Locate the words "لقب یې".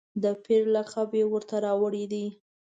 0.75-1.23